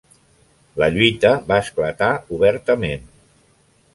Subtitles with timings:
[0.83, 3.05] La lluita va esclatar obertament.